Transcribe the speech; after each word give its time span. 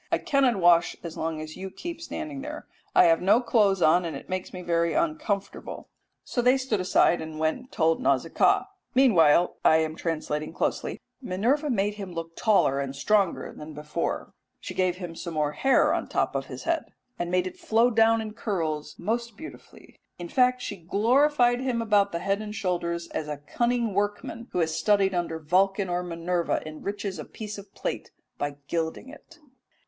I 0.11 0.17
cannot 0.17 0.55
wash 0.55 0.95
as 1.03 1.15
long 1.15 1.39
as 1.41 1.55
you 1.55 1.69
keep 1.69 2.01
standing 2.01 2.41
there. 2.41 2.65
I 2.95 3.03
have 3.03 3.21
no 3.21 3.39
clothes 3.39 3.83
on, 3.83 4.03
and 4.03 4.17
it 4.17 4.29
makes 4.29 4.51
me 4.51 4.63
very 4.63 4.95
uncomfortable." 4.95 5.89
So 6.23 6.41
they 6.41 6.57
stood 6.57 6.79
aside 6.79 7.21
and 7.21 7.37
went 7.37 7.57
and 7.59 7.71
told 7.71 8.01
Nausicaa. 8.01 8.65
Meanwhile 8.95 9.57
(I 9.63 9.77
am 9.77 9.95
translating 9.95 10.53
closely), 10.53 10.99
"Minerva 11.21 11.69
made 11.69 11.93
him 12.01 12.13
look 12.13 12.35
taller 12.35 12.79
and 12.79 12.95
stronger 12.95 13.53
than 13.55 13.75
before; 13.75 14.33
she 14.59 14.73
gave 14.73 14.95
him 14.95 15.13
some 15.13 15.35
more 15.35 15.51
hair 15.51 15.93
on 15.93 16.05
the 16.05 16.09
top 16.09 16.33
of 16.33 16.47
his 16.47 16.63
head, 16.63 16.85
and 17.19 17.29
made 17.29 17.45
it 17.45 17.59
flow 17.59 17.91
down 17.91 18.21
in 18.21 18.33
curls 18.33 18.95
most 18.97 19.37
beautifully; 19.37 19.99
in 20.17 20.29
fact 20.29 20.63
she 20.63 20.77
glorified 20.77 21.59
him 21.59 21.79
about 21.79 22.11
the 22.11 22.17
head 22.17 22.41
and 22.41 22.55
shoulders 22.55 23.07
as 23.09 23.27
a 23.27 23.37
cunning 23.37 23.93
workman 23.93 24.47
who 24.51 24.57
has 24.57 24.75
studied 24.75 25.13
under 25.13 25.37
Vulcan 25.37 25.89
or 25.89 26.01
Minerva 26.01 26.59
enriches 26.67 27.19
a 27.19 27.23
fine 27.23 27.33
piece 27.33 27.59
of 27.59 27.71
plate 27.75 28.09
by 28.39 28.55
gilding 28.67 29.07
it." 29.07 29.37